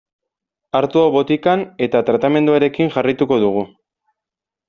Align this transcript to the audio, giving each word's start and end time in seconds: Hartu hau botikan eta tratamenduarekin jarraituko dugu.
Hartu 0.79 1.01
hau 1.01 1.11
botikan 1.15 1.65
eta 1.87 2.01
tratamenduarekin 2.09 2.91
jarraituko 2.95 3.41
dugu. 3.47 3.65